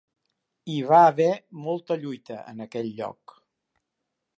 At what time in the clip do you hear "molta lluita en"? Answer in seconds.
1.67-2.67